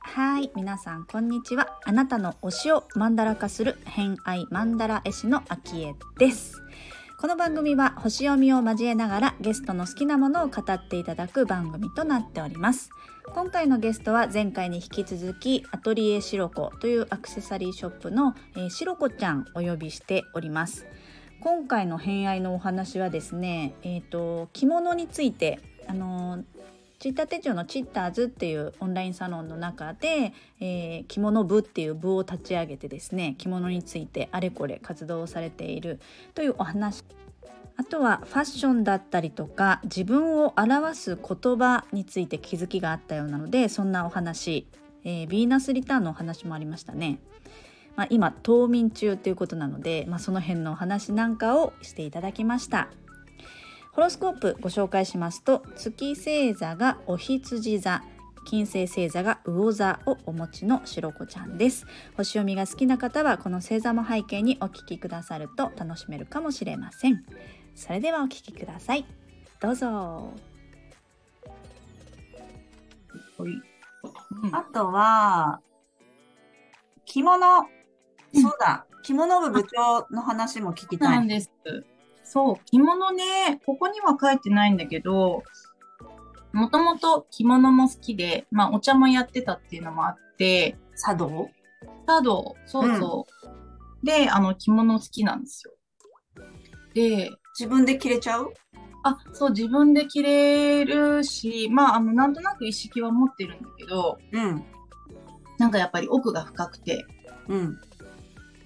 [0.00, 1.78] はい皆さんこんにちは。
[1.84, 6.62] あなたの推しをマンダラ化する偏愛マンダラ絵師のあきえです。
[7.18, 12.90] この番組は星読みを交えながらゲストの好きなものを語っていただく番組となっております。
[13.34, 20.86] 今回のゲストは前回に引き続きアトリエシロコというアクセサリーショップの、えー、シロコちゃんお呼びしております。
[21.40, 26.44] 今回の偏愛のお話はですねえ、ー、と着物についてあの
[26.98, 36.00] チッタ手帳のチッターズっていうオンラインサロンの中で、えー、着物部っていう部を立ち上げてですね着物についてあれこれ活動されている
[36.34, 37.04] というお話
[37.78, 44.66] あとはファッションだったりとか自分を表す言葉について気づきがあったようなのでそんなお話、
[45.04, 47.18] えー、ヴィーナスリターンのお話もありましたね。
[47.96, 52.88] まあ、今冬眠中ということなので、まあ、その辺のお話なんかをしていただきました。
[53.92, 58.02] ホロスコープご紹介しますと月星座がお羊座
[58.46, 61.84] 金星星座が魚座をお持ちのしろこちゃんです。
[62.16, 67.24] 星読みが好きな方はこの星座も背景にお聞きくださると楽しめるかもしれません。
[67.74, 69.04] それではお聞きください。
[69.60, 70.32] どうぞ。
[74.52, 75.60] あとは
[77.04, 77.66] 着物、
[78.34, 81.16] そうだ着物部部長の話も聞きたい。
[81.16, 81.50] なんです。
[82.24, 85.42] そう、着物ね、ここには書いてないんだけど、
[86.52, 91.50] もともと着物も好きで、まあお茶もやってたっていうのもあって、茶道？
[92.06, 93.48] 茶道、そうそう。
[93.48, 93.50] う
[94.02, 95.72] ん、で、あの着物好きなんですよ。
[96.94, 98.52] で、自分で着れちゃう？
[99.04, 104.64] あ、そう、自分で着れるし、まあ、あの、なんとなく意識は持ってるんだけど、うん。
[105.58, 107.06] なんかやっぱり奥が深くて、
[107.48, 107.80] うん。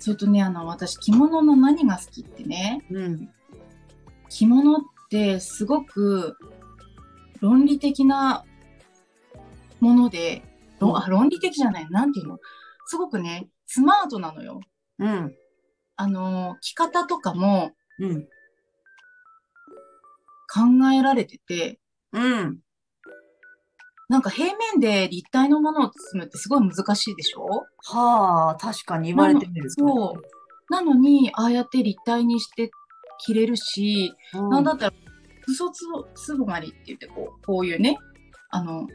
[0.01, 3.31] それとね、あの、私、着物の何が好きってね、うん。
[4.31, 6.37] 着物ってすごく
[7.41, 8.45] 論理的な
[9.79, 10.43] もので、
[10.81, 12.39] うん、あ論理的じゃない、なんていうの？
[12.87, 14.61] すごくね、スマートなのよ。
[14.99, 15.35] うん。
[15.97, 18.23] あの、着方とかも、うん。
[20.53, 21.79] 考えられてて、
[22.13, 22.59] うん。
[24.11, 27.65] なんか平面で立体のものを包むってすごい難しいでしょ？
[27.95, 29.87] はあ、確かに言われてみると。
[29.87, 30.23] そう。
[30.69, 32.73] なのに、ああやって立体にして
[33.25, 34.93] 着れるし、うん、なんだったら、
[35.47, 35.85] 嘘つ
[36.17, 37.99] つぼがりって言って、こう、こういうね、
[38.51, 38.89] あの、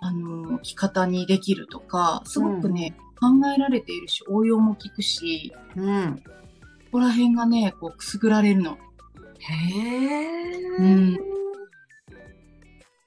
[0.00, 6.16] あの、着方にできるとか、すごくね、うん、考えられているし、応用も効くし、うん。
[6.16, 8.78] ここら辺がね、こう、くすぐられるの。
[9.38, 10.52] へえ。
[10.78, 11.18] うん。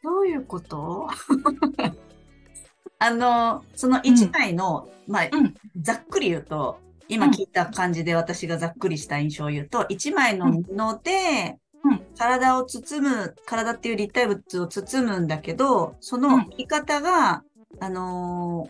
[0.05, 1.07] どういうこと？
[2.99, 6.77] あの、その1枚の、うん、まあ、うん、ざっくり言うと、
[7.07, 11.57] 今聞いた感じで私がざっくりした印象を言うと、一枚の布で、
[12.17, 17.43] 体を包む、体っていう立体物を包むんだけど、その着方が、
[17.79, 18.69] あの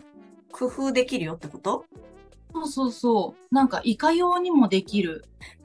[0.50, 1.84] ー、工夫できるよってこと？
[2.56, 3.54] そうそうそう。
[3.54, 5.24] なんか、いかようにもできる。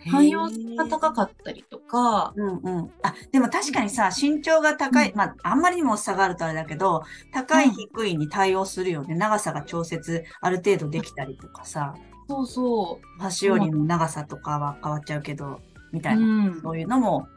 [0.09, 2.33] 汎用性が高かったりとか。
[2.35, 2.91] うんうん。
[3.01, 9.13] あ、でも確かにさ、身長が高い、うん、まあ、あんまりにも差があるとあれだけど、高い低いに対応するよね。
[9.13, 11.95] うん、長さが調節、ある程度できたりとかさ。
[12.27, 13.21] そうそう。
[13.21, 15.61] 端折りの長さとかは変わっちゃうけど、
[15.93, 17.27] みたいな、うん、そういうのも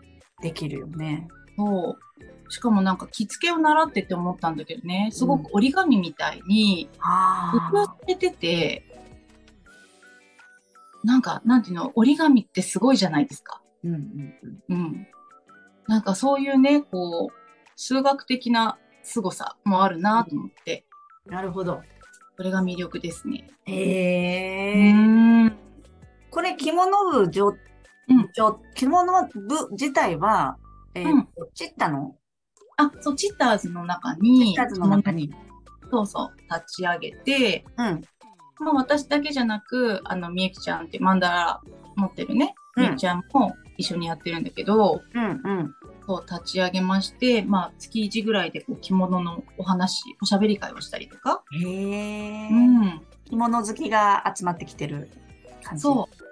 [0.43, 1.29] できるよね。
[1.57, 2.51] そう。
[2.51, 6.89] しかもなんか着付けを習ってて思ったんだけどね、すごく折り紙みたいに、
[7.71, 8.94] 工夫されてて、
[11.05, 13.61] なんか、なんていうの、折り紙ってすごいじゃないですか。
[13.85, 14.35] うんうん
[14.69, 14.77] うん。
[14.77, 15.07] うん。
[15.87, 17.35] なんかそういうね、こう、
[17.77, 20.87] 数学的な凄さもあるなと思って。
[21.27, 21.83] なるほど。
[22.37, 23.47] それが魅力ですね。
[23.67, 24.95] へえ。
[26.31, 27.57] これ着物部じょ、うん、
[28.75, 30.57] 着物部自体は、
[30.95, 32.17] えー、うん、チッタの？
[32.77, 35.33] あ、そう、チッターズの中に、チッターズの中に。
[35.91, 38.03] そうそう、立ち上げて、うん。
[38.59, 41.61] まあ私だけじゃなく、あの、みゆきちゃんってマンダラ
[41.97, 45.75] 持ってるね、みゆきちゃんも一緒にやってるんだけど、うんうん。
[46.07, 51.43] そう立ち上げまして、まあ、月1ぐらいでこう着物のお話、おしゃべり会をしたりとか。
[51.53, 52.49] へえ。
[52.51, 53.03] うん。
[53.25, 55.09] 着物好きが集まってきてる
[55.63, 56.25] 感じそう。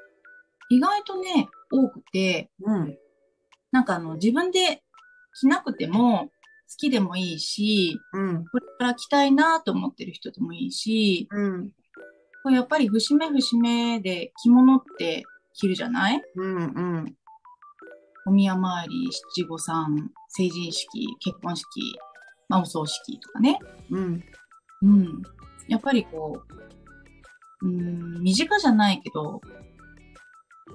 [0.69, 2.99] 意外とね、多くて、うん。
[3.71, 4.83] なんかあの、自分で
[5.41, 6.31] 着なくても、
[6.73, 11.71] 好きでもいいし、うん、これから着たいなと思ってる人でもいいし、うん、
[12.51, 15.23] やっぱり節目節目で着物って
[15.55, 16.23] 着るじゃない？
[16.37, 16.61] うんう
[16.99, 17.17] ん。
[18.27, 21.67] お宮参り、七五三、成人式、結婚式、
[22.49, 23.59] まあ、お葬式とかね。
[23.91, 24.25] うん。
[24.83, 25.23] うん。
[25.69, 26.43] やっぱりこ
[27.63, 29.41] う、うん、身近じゃないけど、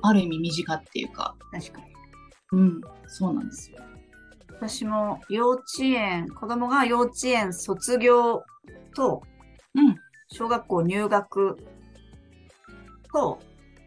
[0.02, 1.36] ある意味身近っていうか。
[1.52, 1.88] 確かに。
[2.54, 3.84] うん、そうなんですよ。
[4.50, 8.44] 私も幼稚園、子供が幼稚園卒業
[8.96, 9.22] と、
[9.75, 9.96] うん、
[10.30, 11.58] 小学校入学
[13.12, 13.40] と、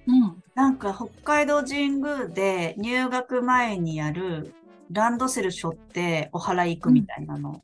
[0.06, 4.54] うん、なんか北海道神宮で入学前にやる
[4.90, 7.62] ランドセル背負ってお祓い行くみたいなの。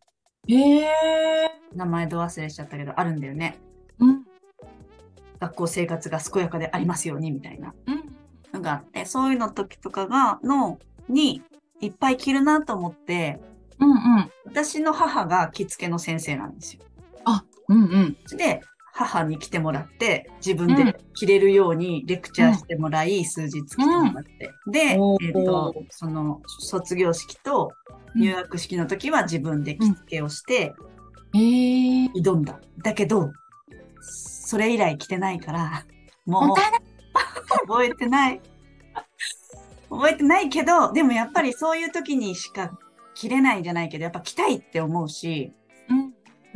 [0.48, 3.58] うん、えー、名前ど忘れしちゃったけど、あるんだよね。
[3.98, 4.26] うん。
[5.40, 7.74] 学校生活が健やかでありますようにみたいな
[8.52, 10.78] のがあって、そういうの時とかが、の、
[11.08, 11.42] に、
[11.80, 13.40] いっぱい着るなと思って、
[13.78, 14.30] うんうん。
[14.46, 16.82] 私の母が着付けの先生なんですよ。
[17.68, 17.84] あ、うんう
[18.34, 18.36] ん。
[18.36, 18.60] で、
[18.92, 24.50] 母に来てもらって、自分で着れるようにレクチャーしてもらい、うん、数日来てもらって。
[24.66, 27.72] うん、で、えっ、ー、と、その、卒業式と
[28.14, 30.74] 入学式の時は自分で着付けをして、
[31.34, 32.58] うん、えー、挑んだ。
[32.82, 33.30] だけど、
[34.00, 35.84] それ以来着てないから、
[36.24, 36.56] もう、
[37.66, 38.40] 覚えてない。
[39.90, 42.78] 覚えてないけど、でもやっぱりそういう時にしか
[43.14, 45.52] 着れないんじゃないけど、やっぱ着たいって思うし、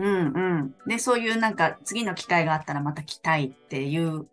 [0.01, 0.75] うん、うんうん。
[0.87, 4.27] で、そういうなんか次の機会があったらまた着たいっていう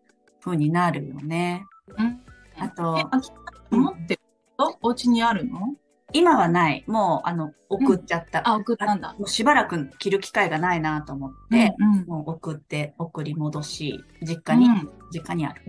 [0.44, 1.66] 風になるよね。
[1.98, 2.22] うん。
[2.58, 4.22] あと、え、持ってる
[4.58, 5.76] の、うん、お家にあるの？
[6.14, 6.86] 今はない。
[6.88, 8.40] もう、あの、送っちゃった。
[8.40, 9.14] うん、あ、送ったんだ。
[9.20, 15.62] もうしばらく着る機会がないなと思って、うんうん、もう送って、送り戻し、実家に、うん、実家にある。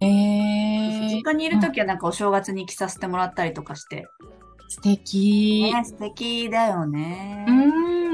[0.00, 4.06] えー、実家にいるときはなんかお正月に着させてもらったりとかして。
[4.68, 5.72] 素敵。
[5.74, 7.44] ね、素敵だよね。
[7.48, 8.05] うん。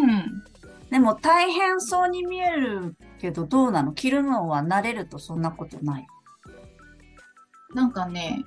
[0.93, 3.95] でも大変そうに見えるけど、どうなの？
[3.95, 6.07] 着るのは慣れるとそんなことない？
[7.75, 8.45] なんかね、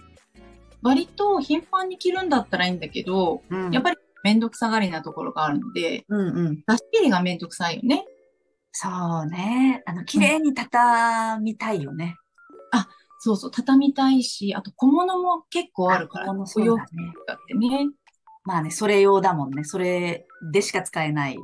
[0.83, 8.05] 割と頻繁に着るんだったらいいんだけど、うん、やっぱりめんどくさがりなところがあるので、うんうん、出し切りがめんどくさいよね。
[8.71, 8.89] そ
[9.23, 9.81] うね。
[9.87, 12.15] あの、綺麗に畳みたいよね。
[12.73, 12.87] うん、あ、
[13.17, 16.85] そうそう、畳みたいし、あと小物も結構あるから、お洋服
[17.25, 17.89] だってね。
[18.43, 19.63] まあね、それ用だもんね。
[19.63, 21.39] それでしか使えない。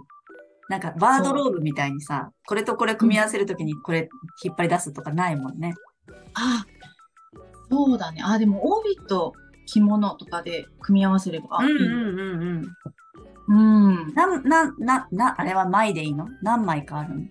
[0.72, 4.08] なんか、バードローブみたいにさ、これとこれ組み合わせるときにこれ
[4.42, 5.74] 引っ張り出すとかないもんね。
[6.34, 6.66] あ、
[7.70, 8.22] そうだね。
[8.24, 9.34] あ、でも帯と
[9.66, 11.58] 着物とかで組み合わせれば。
[11.58, 12.66] うんうんうん
[13.50, 13.90] うん。
[13.90, 14.14] うん。
[14.14, 16.30] な、な、な、な、あれは枚でいいの？
[16.42, 17.26] 何枚かあるの？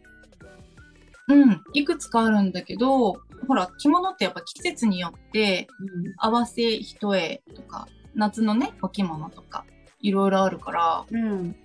[1.28, 1.62] うん。
[1.72, 5.66] いくつかあるんだけど、ほら、着物ってやっぱ季節によって、
[6.18, 9.64] 合わせ一重とか、夏のね、お着物とか、
[10.00, 11.56] いろいろあるから、うん、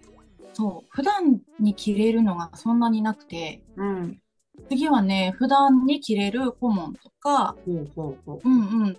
[0.56, 4.22] そう、普段に着れるのがそんなになくて、うん、
[4.70, 7.56] 次はね、普段に着れる顧問とか、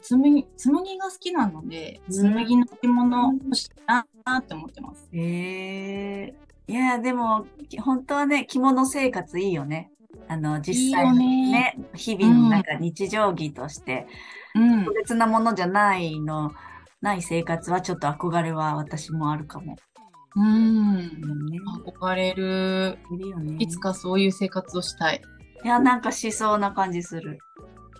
[0.02, 4.04] 紬紬が好きなので、紬の着物欲しいな
[4.38, 5.08] って思ってます。
[5.12, 7.46] へえー、いや、でも、
[7.82, 9.90] 本当はね、着物生活いいよね。
[10.28, 11.84] あの、実際にね、ね。
[11.94, 14.06] 日々のなんか日常着として、
[14.54, 16.52] うん、特別なものじゃないの、
[17.00, 19.76] ない生活はちょっと憧れは私もあるかも。
[20.36, 20.96] うん、
[21.46, 22.98] ね、憧れる。
[23.10, 23.56] いるよね。
[23.58, 25.22] いつかそういう生活をしたい。
[25.64, 27.38] いや、なんかしそうな感じする。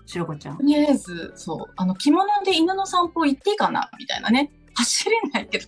[0.05, 0.59] しろこちゃん。
[0.59, 4.53] とりあえず、そう、あの、着物で犬の散歩行っていいかなみたいなね。
[4.75, 5.67] 走れないけど。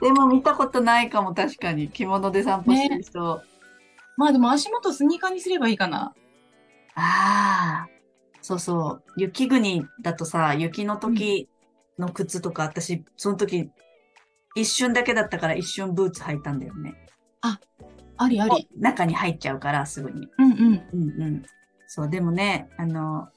[0.00, 1.88] でも見たことないかも、確かに。
[1.88, 3.36] 着物で散歩してる人。
[3.38, 3.42] ね
[4.16, 6.14] まあでも足元スニーカーにすればいいかな。
[6.94, 7.88] ああ。
[8.40, 9.02] そうそう。
[9.16, 11.48] 雪国だとさ、雪の時
[11.98, 13.68] の靴とか、うん、私、その時、
[14.56, 16.94] 一瞬だけだったから一瞬ブーツ履いたんだよね。
[17.42, 17.60] あ、
[18.16, 18.68] ありあり。
[18.78, 20.28] 中に入っちゃうから、すぐに。
[20.38, 20.58] うんうん。
[20.92, 21.42] うんうん。
[21.86, 23.28] そう、でもね、あの、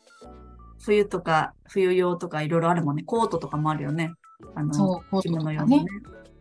[0.79, 3.03] 冬とか、冬用とかいろいろあるもんね。
[3.03, 4.13] コートとかもあるよね。
[4.55, 5.85] あの、そう、着物用のね。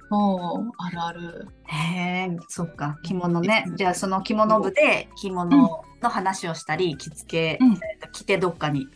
[0.09, 1.49] そう、あるある。
[1.65, 3.67] へえ、そっか、着物ね。
[3.75, 7.79] じゃあ、その着物部で着物の話をしたり、着付け、うん、
[8.13, 8.87] 着てどっかに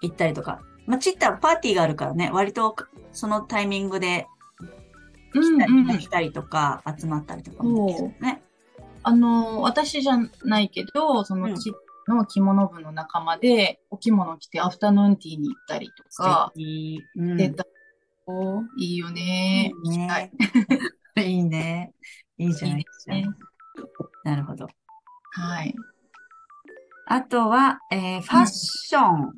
[0.00, 0.60] 行ったりとか。
[0.86, 2.74] まあ、ちったパーティーがあるからね、割と
[3.12, 4.26] そのタイミングで
[5.32, 8.42] 来たり,、うんうん、来たりとか、集まったりとかもね。
[9.02, 11.72] あの、私じゃないけど、そのち、
[12.06, 17.64] うん、の着物部の仲間で、お着物着てアフタヌーンティーに行ったりとか、うん、でた
[18.76, 19.72] いいよね。
[19.84, 20.32] いいね。
[21.16, 21.94] いいね。
[22.36, 23.14] いいじゃないですか。
[23.14, 23.26] ね、
[24.24, 24.66] なるほど。
[25.32, 25.74] はい。
[27.06, 29.32] あとは、えー、ファッション。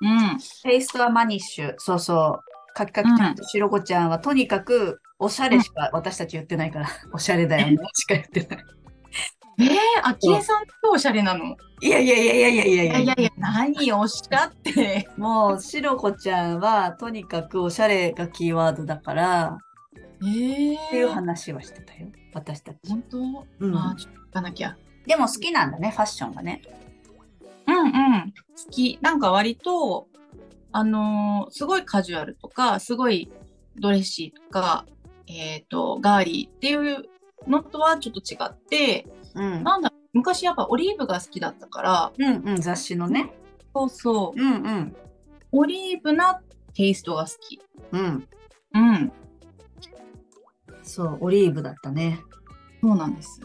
[0.00, 0.38] うん。
[0.62, 1.74] テイストはマニッシュ。
[1.78, 2.57] そうそう。
[2.78, 7.76] かきかきちゃんとしろこちゃんは、とにかく、おしゃれしか私たち言ってないから、 おしゃれだよね。
[7.92, 8.64] しか言ってない。
[9.60, 9.68] えー、
[10.04, 11.56] あきえさんとおしゃれなの？
[11.80, 13.92] いやいやいやいやいやいやいやいやいや、何？
[13.92, 15.08] おっしゃって。
[15.18, 19.58] もう、しろこちゃんは、とにかくおしゃれがキーワードだから、
[20.22, 22.78] えー、っていう話はしてたよ、私たち。
[22.88, 23.18] 本当？
[23.58, 23.76] うん。
[23.76, 24.76] あ、ちょっと行かなきゃ。
[25.06, 26.62] でも好きなんだね、ファッションがね。
[27.66, 27.92] うんうん。
[28.64, 28.98] 好き。
[29.02, 30.06] なんか割と、
[30.72, 33.30] あのー、すごいカジュアルとか、すごい
[33.78, 34.86] ドレッシーとか、
[35.26, 37.04] えっ、ー、と、ガーリーっていう
[37.46, 43.32] のとはちょっと違って、うん、なんだ、昔やっぱオリーブが好きだったから、うんうん、雑誌のね。
[43.74, 44.40] そうそう。
[44.40, 44.96] うんうん。
[45.52, 46.40] オリーブな
[46.74, 47.60] テイストが好き。
[47.92, 48.28] うん。
[48.74, 49.12] うん。
[50.82, 52.20] そう、オリーブだったね。
[52.80, 53.40] そうなんです。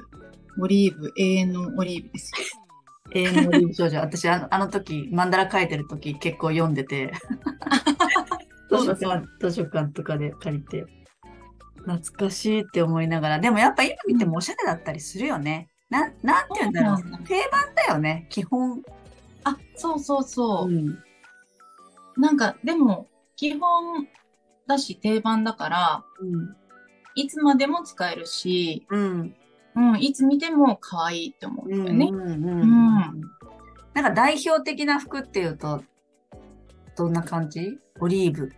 [0.60, 2.32] オリーブ、永遠のオリーブです。
[3.12, 4.00] 永遠のオリーブ少女。
[4.00, 7.14] 私あの、あの時、マンダラ書いてる時結構読んでて。
[8.70, 10.86] 図書館、図書館とかで借りて。
[11.86, 13.40] 懐かしいって思いながら。
[13.40, 15.70] でもやっぱ今見てもおしゃれだったりするよね。
[15.90, 17.24] な、なんて言うんだろう。
[17.26, 18.82] 定番だよね、基本。
[19.44, 20.68] あ、そうそうそう。
[20.68, 21.04] うん、
[22.18, 24.08] なんか、でも、基本
[24.68, 26.56] だし定番だから、うん、
[27.16, 29.36] いつまでも使えるし、うん、
[29.76, 32.10] うん、いつ見ても可愛いって思うんだよね。
[32.12, 33.22] うん。
[33.94, 35.84] なんか代表的な服っていうと、
[36.96, 37.80] どんな感じ？
[38.00, 38.52] オリーブ。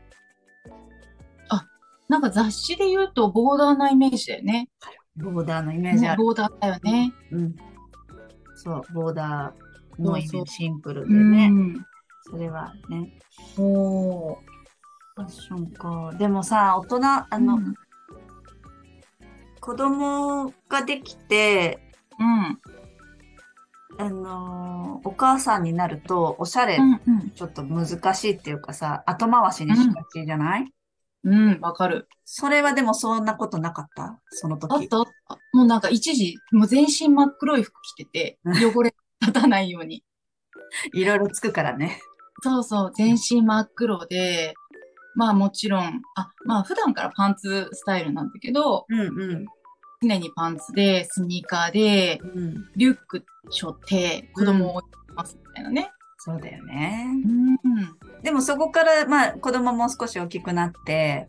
[1.50, 1.66] あ、
[2.10, 4.70] なんか雑誌で言うとボーダーなイメージだよね。
[5.16, 6.24] ボーダーのイメージある。
[6.24, 7.14] ボーダーだよね。
[7.32, 7.56] うん。
[8.56, 11.52] そう、ボーダーのイメージシンプルでね。
[12.24, 13.18] それはね。
[13.58, 14.36] お
[15.16, 16.14] ファッションか。
[16.18, 17.74] でもさ、大人、あの、うん、
[19.66, 21.80] 子供ができて、
[22.20, 22.60] うん。
[23.98, 26.78] あのー、お母さんになると、おしゃれ、
[27.34, 30.72] ちょっと難しいっていうかさ、後回しにしがちじゃない、
[31.24, 32.08] うん、わ、かる。
[32.26, 34.20] それはでもそんなことなかった？
[34.30, 34.72] その時。
[34.72, 35.40] あったあった。
[35.54, 40.04] もうなんか一時、もう全身真っ黒い服着てて、汚れ立たないように。
[40.94, 42.00] いろいろつくからね。
[42.44, 44.54] そうそう、全身真っ黒で、
[45.16, 49.04] まあもちろん、あ、まあ普段からパンツスタイルなんだけど、うんう
[49.36, 49.46] ん、
[50.02, 55.92] 常にパンツで、スニーカーで、うん、リュック背負って子供を置いてますみたいなね。
[56.18, 57.06] そうだよね。
[57.24, 57.58] うん、
[58.24, 61.28] でもそこから、まあ子供も少し大きくなって、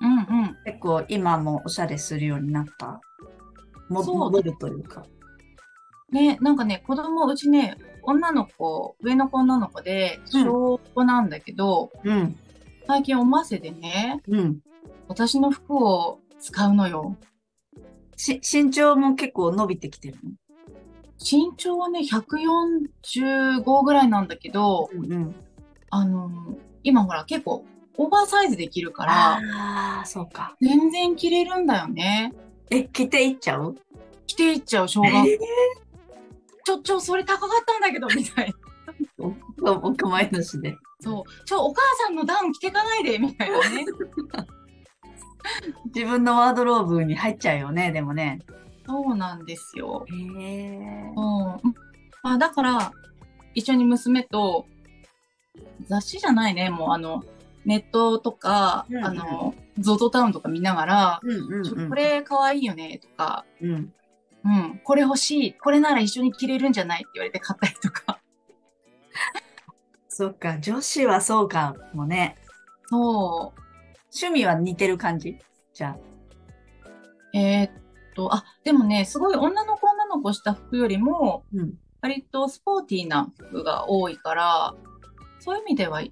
[0.00, 3.00] うんうん、結構今もおしゃれするようになった？
[3.88, 5.04] 戻るというか。
[6.10, 12.38] ね、なんかね、子供、うちね、女の子、上の子女の子で、小5なんだけど、うん、
[12.86, 14.58] 最近おませでね、うん、
[15.08, 17.16] 私の服を使うのよ。
[18.16, 20.30] し、身長も結構伸びてきてるの？
[21.18, 25.34] 身長はね、145ぐらいなんだけど、うんうん、
[25.90, 26.30] あの、
[26.84, 27.64] 今ほら結構
[27.96, 30.54] オーバーサイズできるから、ああ、そうか。
[30.60, 32.34] 全然着れるんだよね。
[32.70, 33.74] え、着ていっちゃう？
[34.26, 35.18] 着ていっちゃう、小学校。
[35.18, 35.38] えー、
[36.64, 38.54] ちょ、ちょ、それ高かったんだけど、みたいな。
[39.62, 40.76] お、お構いなしで。
[41.00, 41.44] そう。
[41.44, 43.86] ちょ、お母さんのダウン着てかないで、みたいなね。
[45.94, 48.40] 自分のワードローブに入っちゃうよね、でもね。
[48.86, 50.06] そうなんですよ。
[50.08, 51.12] へえ。
[51.16, 51.24] うん。
[52.22, 52.92] あ、だから、
[53.54, 54.66] 一緒に娘と、
[55.86, 57.24] 雑誌じゃないね、もうあの、
[57.64, 63.92] ネットとか、うんうん、あの、ゾゾタウンとか見ながら、うんうんうん、これかわいいよね、とか、うん、
[64.44, 68.20] うん、これ欲しい、これなら一緒に着れるんじゃないって言われて買ったりとか。
[70.18, 72.36] そっか、女子はそうかもね。
[72.86, 73.60] そう。
[74.18, 75.36] 趣味は似てる感じ？
[75.74, 75.98] じゃあ。
[77.34, 77.70] えー、っ
[78.14, 84.74] と、あ、でもね、すごい女の子女の子した服よりも、うん、割とスポーティーな服が多いから、
[85.38, 86.08] そういう意味では、うん、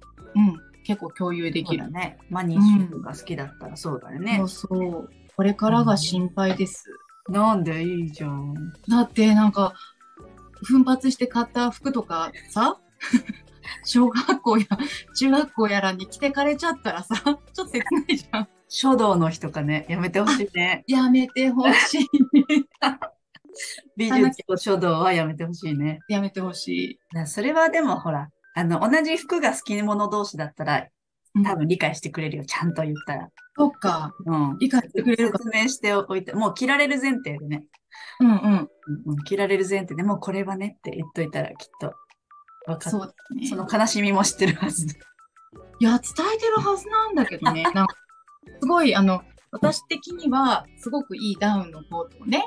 [0.83, 1.89] 結構共有できる。
[1.89, 2.19] ね。
[2.29, 4.37] マニッシュが好きだったらそうだよね。
[4.37, 5.09] そうそう。
[5.35, 6.91] これからが心配です。
[7.27, 7.81] うん、なんで？
[7.81, 8.53] いいじゃん。
[8.87, 9.73] だってなんか、
[10.61, 12.77] 奮発して買った服とかさ、
[13.83, 14.65] 小学校や
[15.17, 18.47] 中学校やらに着てかれちゃったらさ、 ちょっと切ないじゃん。
[18.67, 20.83] 書道の日とかね、やめてほしいね。
[20.87, 22.07] やめてほしい。
[23.95, 25.99] 美術と書道はやめてほしいね。
[26.09, 27.25] やめてほしい。
[27.25, 30.87] それはでもほら、あの、同じ服が好きな者同士だったら、
[31.43, 33.29] 多分理解してくれるよ、ちゃんと言ったら。
[33.57, 34.13] そっか。
[34.25, 34.57] うん。
[34.59, 35.37] 理解してくれるか。
[35.37, 37.65] 説明しておいて、もう着られる前提でね。
[38.19, 38.69] うんうん。
[39.07, 41.93] うん、着られる前提でもうこれはねって言っといたらきっと
[42.65, 43.47] 分かそうね。
[43.47, 44.87] その悲しみも知ってるはず。
[45.79, 47.63] いや、伝えてるはずなんだけどね。
[47.73, 47.95] なんか、
[48.61, 52.43] すごい、あの、私的には、すごくいいダウンのコートをね、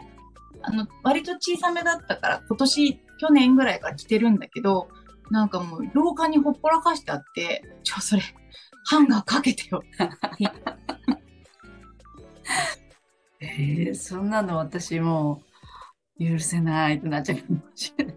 [0.63, 4.89] あの、割と小さめだったから、今年、去年ぐらいから着てるんだけど、
[5.31, 8.23] なんかもう、廊下にほっぽらかしてあって、ちょ、それ、
[8.85, 9.83] ハンガーかけてよ。
[13.41, 15.43] えー、そんなの私も
[16.19, 18.17] う許せないってなっちゃうかもしれない。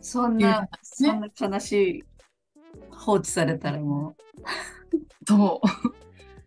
[0.00, 2.04] そんな、そんな悲しい
[2.90, 4.46] 放置されたらもう。
[5.26, 5.94] そう。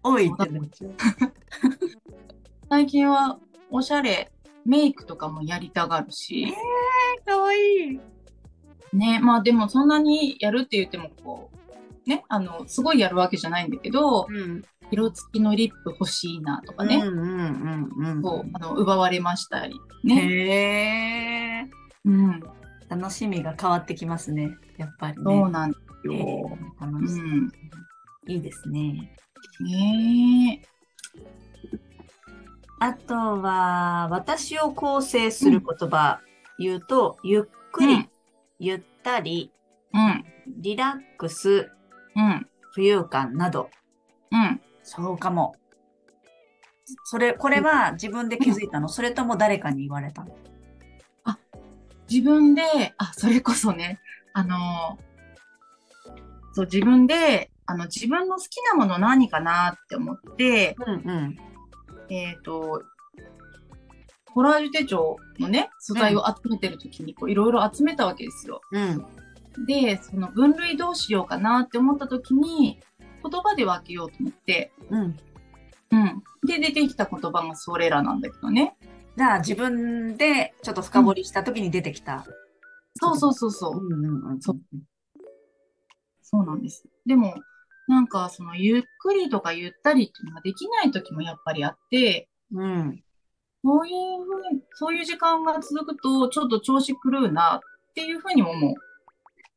[0.03, 0.95] 多いってなっちゃう。
[2.69, 3.39] 最近は
[3.69, 4.31] おしゃれ、
[4.65, 6.43] メイクとかもやりたがるし。
[6.43, 7.57] えー、かわい
[7.93, 7.99] い。
[8.93, 11.51] ね、まあでもそんなにやるって言ってもこ
[12.05, 16.95] う、ね、あの、すごいやるわけじゃないんだけど、うん、色付きのリップ欲しいなとかね。
[16.97, 18.21] うんうんうんうん。
[18.21, 19.75] そう、あの、奪われましたり。
[20.03, 20.15] ね。
[20.15, 21.69] へえ。
[22.05, 22.43] うん。
[22.89, 24.55] 楽しみが変わってきますね。
[24.77, 25.23] やっぱりね。
[25.23, 26.57] そうなんですよ。
[26.79, 27.51] 楽しみ、うん。
[28.27, 29.15] いいですね。
[29.59, 30.77] ねえ。
[32.79, 36.21] あとは、私を構成する言葉、
[36.59, 38.07] 言うと、ゆっくり、
[38.59, 39.51] ゆったり、
[39.93, 40.25] うん、
[40.61, 41.71] リラックス、
[42.15, 43.69] うん、浮遊感など。
[44.31, 44.61] うん。
[44.83, 45.55] そうかも。
[47.03, 50.35] それ、これは自分で気づいたの、それとも誰かに言われたのあ、
[52.09, 53.99] 自分で、あ、それこそね、
[54.33, 54.97] あの
[56.53, 61.37] そう、自分で、あの、自分の好きなもの何かなって思って、うんうん、
[62.09, 62.81] えっ、ー、と、
[64.33, 68.61] コラージュ手帳のね、素材を集めてる時に、こう、いろいろ集めたわけですよ。
[68.71, 69.05] うん。
[69.65, 72.79] で、その分類どうしようかなって思った時に、
[73.23, 75.17] 言葉で分けようと思って、うん。
[75.91, 76.23] うん。
[76.45, 78.75] で、出てきた言葉がそれらなんだけどね。
[79.17, 82.17] じゃあ、自分でちょっと深掘りした時に出てきた。
[82.17, 82.23] うん、
[82.93, 83.77] そうそうそうそう。
[83.77, 84.41] うんうんうん。
[84.41, 84.59] そう。
[86.21, 86.83] そうなんです。
[87.05, 87.33] でも、
[87.87, 93.03] なんかそのゆっくりとかゆったりっていうのができない時もやっぱりあって、うん。
[93.63, 97.59] そういうふうに、そういう時間が続くと、ちょっと調子狂うなっ
[97.95, 98.75] ていうふうに思う。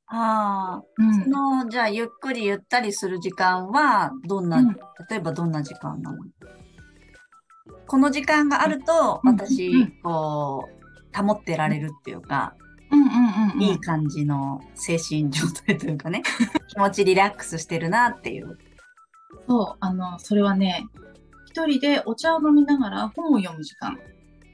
[0.06, 4.76] ああ、うん、その、じゃあ、ゆっくりゆったりする時間は、どんな、うん、
[5.08, 6.18] 例えばどんな時間なの？
[7.90, 10.68] この時間があると、私、こ
[11.12, 12.54] う、保ってられるっていうか、
[12.92, 16.23] うんうんうん、いい感じの精神状態というかね、
[16.70, 18.56] 気持ちリラックスしてるなっていう。
[19.49, 20.87] そう、あの、それはね、
[21.47, 23.99] 一人でお茶を飲みながら本を読む時間。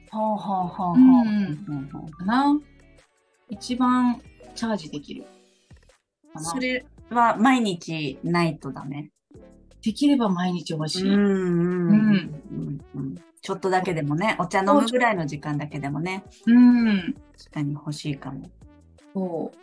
[0.09, 0.95] ほうほうほうほう。
[0.95, 2.59] うん、かな。
[3.49, 4.19] 一番
[4.55, 5.27] チャージできる。
[6.37, 9.11] それは毎日ないとダメ。
[9.83, 11.03] できれば毎日欲しい。
[11.13, 13.17] うんうんうん、
[13.47, 16.25] ちょっとだけでもね、お茶飲むぐらいの時間だけでもね。
[16.47, 17.15] うん。
[17.37, 18.49] 確かに欲しいかも。
[19.13, 19.53] そ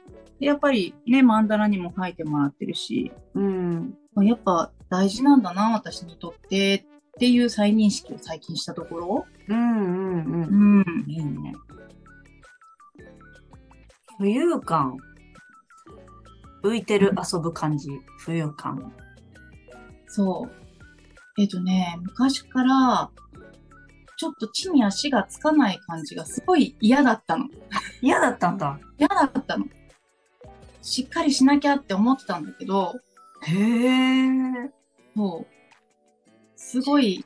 [0.40, 0.42] う。
[0.42, 3.94] やっぱりね、マンダラにも書いてもらってるし、うん。
[4.22, 6.84] やっぱ大事なんだな、私にとってっ
[7.18, 9.26] ていう再認識を最近したところ。
[9.48, 10.78] うんうんうん。
[10.78, 11.04] うん。
[11.06, 11.52] いいね。
[14.18, 14.96] 浮遊感。
[16.62, 17.90] 浮いてる遊ぶ感じ。
[18.26, 18.94] 浮遊感。
[20.06, 20.50] そう。
[21.38, 23.10] えっ、ー、とね、昔から、
[24.16, 27.46] ちょっと地に足がつかない感じがすごい嫌だったの。
[28.00, 28.78] 嫌だったんだ。
[28.98, 29.66] 嫌だったの。
[30.82, 32.94] しっかりしなきゃって思ってたんだけど。
[33.42, 34.70] へえ。
[35.16, 35.46] そう。
[36.56, 37.24] すごい、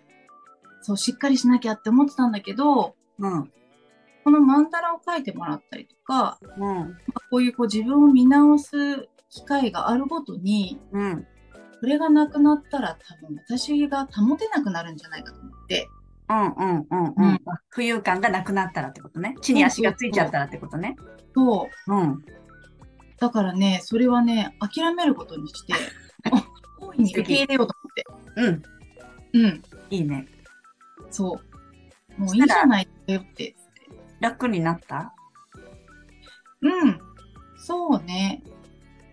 [0.83, 3.53] そう、しっかりしなきゃって思ってたんだけど、うん。
[4.25, 6.63] このマンダラを書いてもらったりとか、うん。
[6.63, 11.27] まあ、こういうこう自分を見直す機会があるごとに、うん。
[11.81, 15.89] これがなくなったら多分私が保てなくなるんじゃないかと思って。
[16.31, 17.41] うんうんうんうん。
[17.75, 19.35] 浮遊感がなくなったらってことね。
[19.41, 20.97] 地に足がついちゃったらってことね。
[21.35, 21.95] そう。
[21.95, 22.25] うん。
[23.19, 25.75] だからね、それはね、諦めることにして、
[26.81, 27.75] 大いに受け入れようと
[28.37, 28.63] 思って。
[29.35, 29.43] うん。
[29.45, 29.63] うん。
[29.91, 30.27] いいね。
[31.11, 31.41] そ
[32.19, 32.21] う。
[32.21, 33.57] もういいじゃないよって。
[34.21, 35.15] 楽になった？
[36.61, 36.99] うん。
[37.57, 38.43] そうね。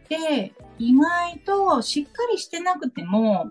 [0.10, 3.47] で、意外としっかりしてなくても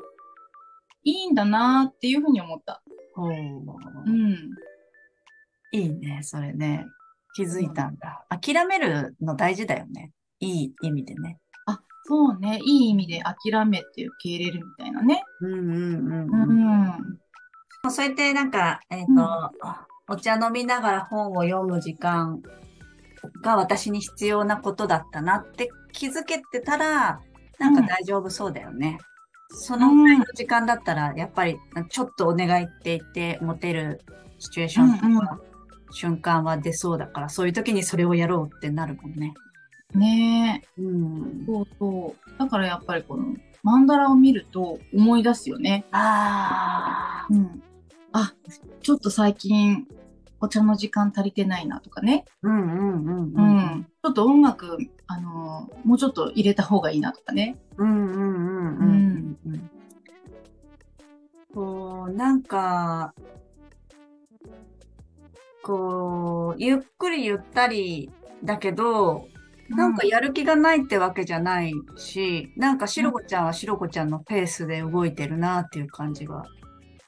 [1.05, 2.83] いいんだなっていうふうに思った。
[3.17, 4.51] うん。
[5.73, 6.87] いいね、それね。
[7.35, 8.25] 気づいたんだ。
[8.29, 10.13] 諦めるの大事だよね。
[10.41, 11.39] いい意味でね。
[11.67, 12.61] あ、そうね。
[12.65, 15.25] いい意味で諦めて受け入れるみたいなね。
[15.41, 16.51] うんうんうん。
[17.85, 17.91] うん。
[17.91, 19.53] そうやってなんか、えっ、ー、と、
[20.09, 22.41] うん、お茶飲みながら本を読む時間
[23.43, 27.21] が私に必要なことだったなって気づけてたら、
[27.59, 28.89] なんか大丈夫そうだよね。
[28.89, 28.99] うん、
[29.51, 34.01] そのぐらいの時間だったら、やっぱりちょっとお願いって言って持てる
[34.39, 35.25] シチュエーションとか、うんうん、
[35.93, 39.35] 瞬間は出そうだから、そういう時にそれをやろうってなるもんね。
[39.95, 40.83] ねえ。
[40.83, 41.45] うん。
[41.47, 42.39] そうそう。
[42.39, 45.85] だからやっぱりこの、マンダラを見ると思い出すよね。
[45.93, 47.33] ああ。
[47.33, 47.63] うん。
[48.13, 48.33] あ、
[48.83, 49.87] ちょっと最近
[50.41, 52.27] お茶の時間足りてないなとかね。
[52.43, 53.57] うんうんうんうん。
[53.57, 57.57] うん、ちょっと音楽、あのー、もうちょっと入れた方がいいなとかね。
[57.79, 58.91] うんうんうんうん。
[58.91, 59.04] うん、
[61.53, 63.15] こう、なんか、
[65.63, 68.11] こう、ゆっくりゆったり
[68.43, 69.29] だけど、
[69.69, 76.45] なんかやる気がないってわけじゃないし、うん、なんかしろこちゃんはしろこちゃんのペースで動いてるなっていう感じが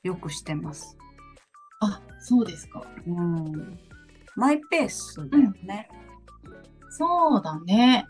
[0.02, 0.96] よくしてます。
[1.80, 2.82] あ、そうですか。
[3.06, 3.78] うん。
[4.36, 5.88] マイペースだよね。
[6.44, 8.06] うん、そうだね。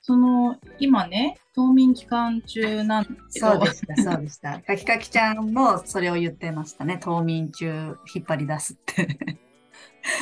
[0.00, 3.52] その、今ね、冬眠期間中なんですけど。
[3.52, 4.60] そうでした、そうでした。
[4.60, 6.98] かきかきちゃんもそれを言ってましたね。
[6.98, 9.18] 冬眠中引っ張り出すって。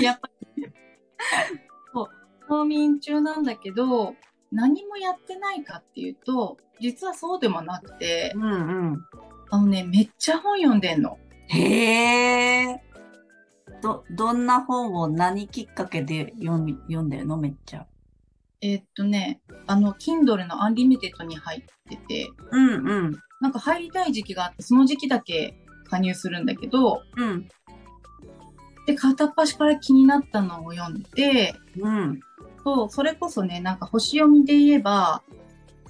[0.03, 0.67] やっぱり、
[1.93, 2.09] そう、
[2.49, 4.15] 冬眠中なんだけど、
[4.53, 8.47] 何もやってないかっていうと、実はそうでもなくて、うんう
[8.97, 9.07] ん。
[9.51, 11.19] あのね、めっちゃ本読んでんの。
[11.47, 12.83] へえ。
[13.83, 17.37] ど、どんな本を何きっかけで読み、読んでるの？
[17.37, 17.87] めっちゃ。
[18.63, 23.19] えー、っとね、あの、Kindle のアンリミテッドに入ってて、うんうん。
[23.41, 25.57] なんか入りたい時期があって、その時期だけ
[25.89, 27.49] 加入するんだけど、うん。
[28.87, 32.21] で、片っ端から気になったのを読んで、うん。
[32.65, 35.23] そう、それこそね、なんか星読みで言えば、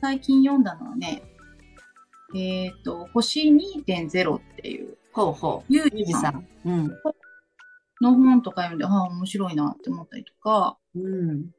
[0.01, 1.23] 最近読んだのはね、
[2.35, 5.73] えっ、ー、と、星2.0っていう、ほうほう。
[5.73, 6.47] ゆうじさん。
[6.65, 6.97] うん。
[8.01, 11.51] の本とか読んで、ああ、面白いなって思ったりとか、うん。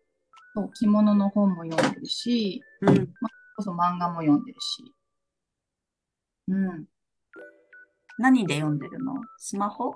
[0.54, 2.88] そう、着物の本も読んでるし、うん。
[2.88, 2.98] まあ、
[3.56, 4.94] こそ漫画も読んでるし。
[6.48, 6.86] うん。
[8.18, 9.14] 何で読んでるの？
[9.38, 9.96] スマホ？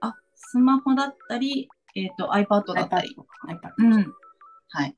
[0.00, 3.16] あ、スマホだったり、えっ、ー、と、iPad だったり。
[3.48, 3.72] iPad。
[3.78, 4.14] うん。
[4.70, 4.94] はい。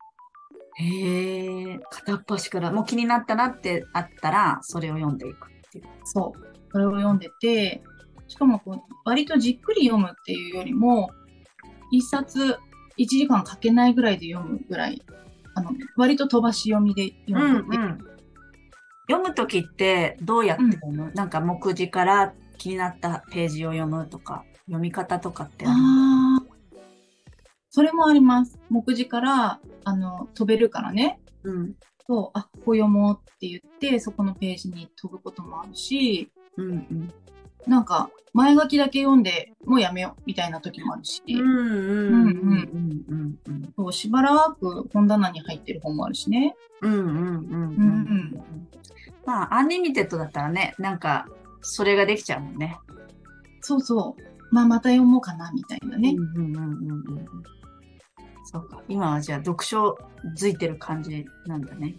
[0.79, 5.85] へえ、片っ端から、もう気になったなってあったら、それを読んでいくっていう。
[6.05, 6.57] そう。
[6.73, 7.83] それを読んでて、
[8.29, 11.11] しかもこう、割とじっくり読むっていうよりも、
[11.93, 12.59] 一冊
[12.99, 15.03] 1時間かけないぐらいで読むぐらい、
[15.55, 17.61] あの、割と飛ばし読みで読む。
[17.61, 17.99] うんうん、
[19.09, 25.73] 読むときってどうやって読む、うん、なんか目次から気になったページを読むとか、読み方とかってあ
[27.71, 28.59] それもあります。
[28.71, 31.21] 目次から、あの、飛べるからね。
[31.43, 31.75] うん。
[32.07, 37.13] そう、あ、ここ読もうって言って、そこのページに飛ぶこともあるし、うんうん。
[37.67, 41.23] なんか、前書きだけ読んで、もうやめよう、みたいな時もあるし。
[41.29, 43.73] うんうんうんうんうん。
[43.77, 46.55] そう、しばらく本棚に入ってる本もあるしね。
[46.83, 47.17] うんうんうんうん。
[47.17, 48.69] うんうん
[49.25, 51.27] まあ、アンリミテッドだったらね、なんか、
[51.61, 52.79] それができちゃうもんね。
[53.61, 54.55] そうそう。
[54.55, 56.15] まあ、また読もうかな、みたいなね。
[56.17, 57.27] うんうんうんうん。
[58.45, 58.81] そうか。
[58.89, 59.99] 今はじゃあ読書
[60.39, 61.97] づいてる感じなんだね。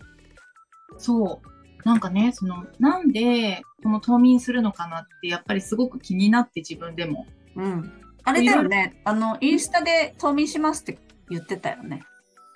[0.97, 1.57] そう。
[1.88, 7.26] なんかね、その、なんでこの冬眠するのかなってやっぱりすごく気になって自分でも。
[7.56, 7.91] うん。
[8.26, 9.02] あれだよね。
[9.06, 12.04] あの、インスタで冬眠しますって言ってたよね。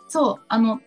[0.10, 0.46] そう。
[0.50, 0.82] あの、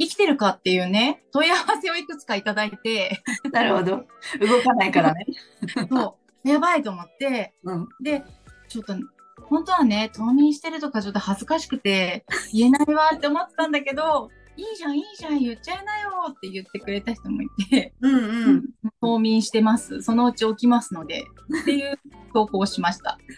[0.00, 3.22] 生きてるかっていうね、問い合わせをいくつかいただいて。
[3.52, 4.04] なるほど。
[4.40, 5.26] 動かないからね。
[5.88, 6.48] そう。
[6.48, 8.24] やばいと思って、うん、で、
[8.68, 8.96] ちょっと
[9.42, 18.18] 本当はね、冬眠してるとかちょっと恥ずかしくて言えないわって思ってたんだけど、いいじゃん、いいじゃん、言っちゃいなよって言ってくれた人もいて、うんう
[18.52, 18.64] ん。
[19.00, 20.02] 冬眠してます。
[20.02, 21.24] そのうち起きますので、
[21.62, 21.98] っていう
[22.32, 23.18] 投稿をしました。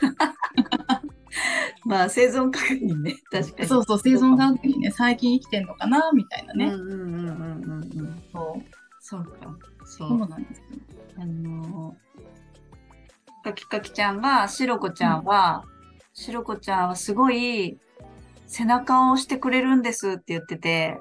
[1.85, 3.69] まあ、生存確認ね、確かに。
[3.69, 6.67] そうそう、生存確認ね、最近生きてんのかな、みたいなね。
[6.67, 8.23] うんうんうんうんうん。
[8.33, 8.63] そう。
[9.01, 9.57] そうか。
[9.85, 10.09] そう。
[10.09, 10.65] そうなんですよ。
[11.19, 15.79] あのー、かきかきちゃんが、しろこちゃんは、うん
[16.19, 17.79] しろこちゃんはすごい
[18.47, 21.01] 背中を押してくれるんですって言ってて。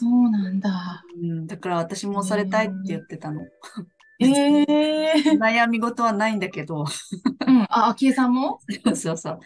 [0.00, 1.04] そうなんだ。
[1.22, 3.42] うん、だから私も押されたいって言ってたの。
[4.18, 6.86] ええー、 悩み事はないんだけど。
[7.46, 8.60] うん、あ、あきえさんも？
[8.94, 9.40] そうそう。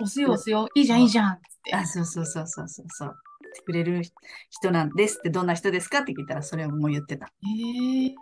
[0.00, 0.68] 押すよ押すよ。
[0.74, 1.74] いいじゃんいいじゃんって。
[1.74, 3.16] あ、そうそうそうそうそうそう。
[3.48, 4.02] ってくれる
[4.50, 7.32] 人なんですってどんな人ですかって聞いたらそれをもう言ってた。
[7.42, 8.14] ええー、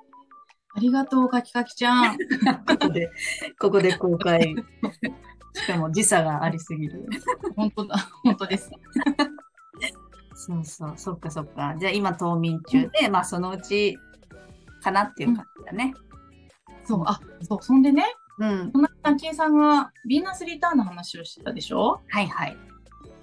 [0.76, 2.18] ありがとう、かきかきちゃん。
[2.66, 3.10] ここで、
[3.58, 4.54] ここで公開
[5.54, 7.08] しかも時差がありすぎる。
[7.56, 8.70] 本当だ、本当です。
[10.46, 11.74] そうそう、そっかそっか。
[11.78, 13.98] じゃあ今冬眠中で、うん、まあそのうち
[14.82, 15.94] かなっていう感じだね。
[16.80, 18.04] うん、そう、あ、そう、そんでね、
[18.38, 18.72] うん。
[18.72, 22.00] この間、きえさんがヴィーナスリターンの話をしてたでしょ？
[22.08, 22.56] はいはい。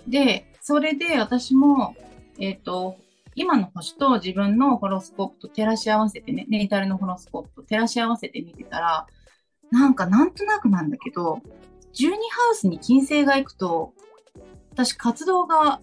[0.07, 1.95] で、それで私も、
[2.39, 2.97] えっ、ー、と、
[3.33, 9.07] 今の星と自分のホロスコープと照らし合わせてね、ネイタルのホロスコープと照らし合わせて見てたら、
[9.71, 11.41] なんかなんとなくなんだけど、
[11.93, 12.17] 12ハ
[12.51, 13.93] ウスに金星が行くと、
[14.71, 15.81] 私活動が、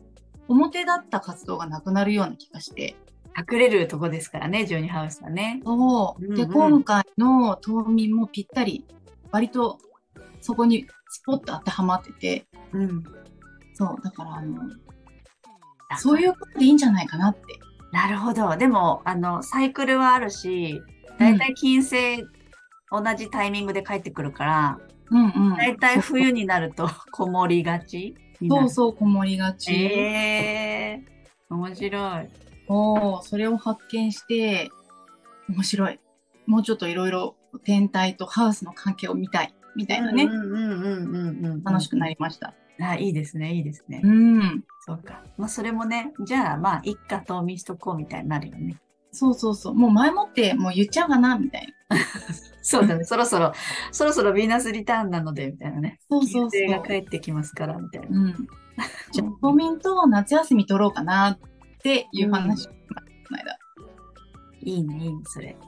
[0.48, 2.96] 表だった活動がなくなるような気がして。
[3.36, 5.60] 隠れるとこですからね、12ハウスはね。
[5.64, 6.24] そう。
[6.24, 8.86] うんうん、で、今回の冬眠もぴったり、
[9.32, 9.80] 割と
[10.40, 13.02] そこにスポッと当てはまってて、うん。
[13.74, 14.60] そう、だからあの、
[15.98, 17.42] そういうことでいいんじゃないかなって。
[17.92, 18.56] なるほど。
[18.56, 20.82] でも、あの、サイクルはあるし、
[21.18, 22.24] だいたい金星、
[22.90, 24.78] 同じタイミングで帰ってくるから、
[25.10, 25.56] うんうん。
[25.56, 28.14] 大体冬になるとこもりがち
[28.48, 29.72] そうそう、こもりがち。
[29.72, 32.28] ええー、面白い。
[32.68, 34.70] おそれを発見して、
[35.48, 36.00] 面白い。
[36.46, 39.54] もうちょっといろいろ天体とハウスの関係を見たい。
[39.76, 40.28] みたいなね。
[41.64, 42.54] 楽しくなりました。
[42.80, 44.00] あ、いいですね、いいですね。
[44.02, 44.64] うん。
[44.86, 45.22] そうか。
[45.36, 48.80] まあ、それもね、じゃあ、まあ、一家冬眠しとこうみたいになるよね。
[49.12, 49.74] そうそうそう。
[49.74, 51.96] もう前もってもう言っちゃうかな、みたいな。
[52.64, 53.04] そうだね。
[53.04, 53.52] そろそろ、
[53.92, 56.00] そろそろヴィーナスリターンなので、みたいなね。
[56.10, 56.70] そうそうそう。
[56.70, 58.18] が帰ってきますから、みたいな。
[58.18, 58.34] うん。
[59.12, 61.38] じゃあ、冬眠と夏休み取ろうかなっ
[61.82, 62.80] ていう話、うん、こ
[63.32, 63.58] の間。
[64.62, 65.58] いいね、いいね、それ。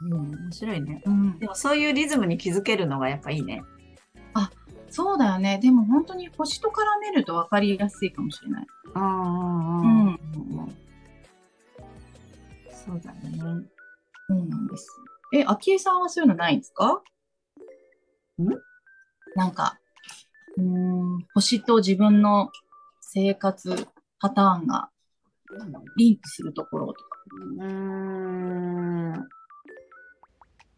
[0.00, 1.02] うん、面白いね。
[1.04, 1.38] うん。
[1.38, 3.62] でもそういうリズムに気づけるのがやっぱいいね。
[4.32, 4.50] あ、
[4.88, 5.60] そうだよね。
[5.62, 8.66] でも本当に星と絡めると分かりやすいかもしれない。
[8.94, 10.18] ああ、うん。
[12.70, 13.66] そうだね。
[14.26, 14.88] そうなんです。
[15.32, 17.02] え、昭恵さんはそういうのないんですか？
[18.40, 18.48] ん？
[19.36, 19.78] なんか、
[20.56, 22.50] うん、星と自分の
[23.00, 23.86] 生活
[24.20, 24.90] パターンが
[25.96, 27.08] リンクするところとか。
[27.58, 29.12] うん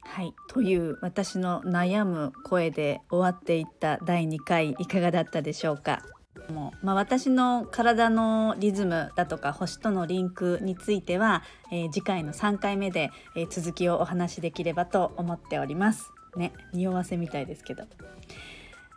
[0.02, 6.02] はい、という私の悩む声で終わっていった第2回いかがだったでしょうか？
[6.50, 16.12] もまあ、私の体のリズムだとか星とのリンクについては、えー、次回の3回目で、えー、続きをお話しできればと思っております。
[16.36, 17.84] ね、匂わせみたいですけど。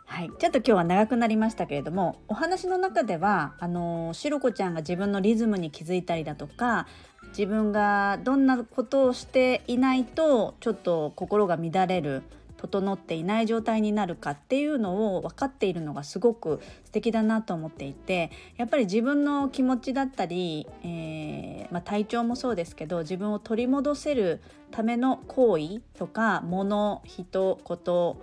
[0.06, 6.86] はい、ちょっと今日は長くなりましたけれどもお話の中ではあのしろこちゃんが自分のリズムに気づいたりだとか
[7.28, 12.22] 自分がどんなことをしていないとちょっと心が乱れる
[12.66, 28.16] 整っていない状態になるかっていうのを分かっているのがすごく素敵だなと思っていてやっぱり自分の気持ちだったり、えー、まあ、体調もそうですけど自分を取り戻せるための行為とか物人こと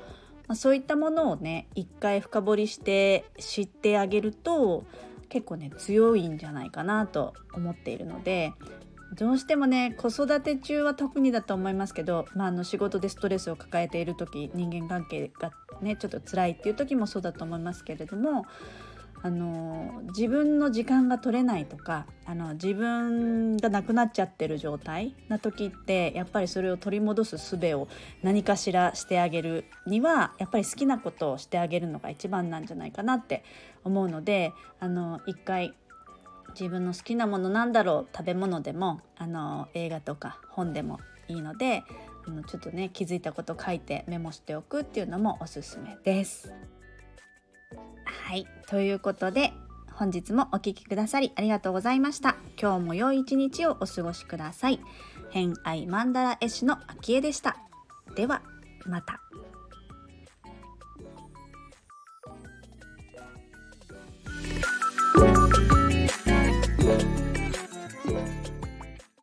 [0.48, 4.84] まあ、そういったものをね一回深掘りして知ってあげると
[5.30, 8.52] 結構ね強いんじゃないかなと思っているので
[9.18, 18.46] どうしてもね子育て中は特にだと思いますけど、まあ、あの仕事でストレスを抱えている時人間関係がねちょっと辛いっていう時もそうだと思いますけれども
[19.24, 27.88] あの自分の時間が取れないとかあの自分がなくなっちゃってる状態な時ってやっぱりそれを取り戻す術を
[28.24, 33.44] 何かしらしてあげるにはやっぱり好きなことをしてあげるのが一番なんじゃないかなって
[33.84, 35.76] 思うのであの一回
[36.52, 41.84] 自分の好きなものなんだろう食べ物でもあの映画とか本でもいいので
[42.28, 46.54] あのちょっとね気づいたこと書いてメモしておくっていうのもおすすめです。
[48.06, 49.54] はいということで
[49.94, 52.36] 本日もお聴きくださりありがとうございました。
[52.60, 54.80] 今日も良い一日をお過ごしください。
[55.30, 57.58] 偏愛マンダラ絵師のあきえでした。
[58.16, 58.42] では
[58.86, 59.22] また。